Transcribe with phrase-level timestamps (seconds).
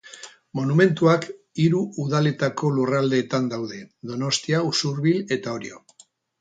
[0.59, 1.27] Monumentuak
[1.65, 3.81] hiru udaletako lurraldetan daude:
[4.15, 5.83] Donostia, Usurbil eta Orio.